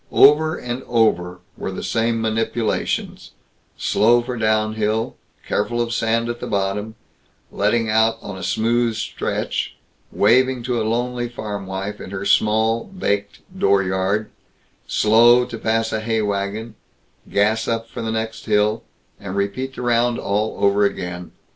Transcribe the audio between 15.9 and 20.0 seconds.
a hay wagon, gas for up the next hill, and repeat the